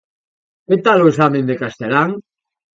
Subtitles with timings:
[0.67, 2.11] Que tal o exame de Castelán?